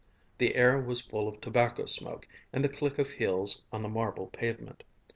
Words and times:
The 0.39 0.55
air 0.55 0.81
was 0.81 0.99
full 0.99 1.27
of 1.27 1.39
tobacco 1.41 1.85
smoke 1.85 2.27
and 2.51 2.63
the 2.63 2.69
click 2.69 2.97
of 2.97 3.11
heels 3.11 3.61
on 3.71 3.83
the 3.83 3.87
marble 3.87 4.25
pavement. 4.29 4.83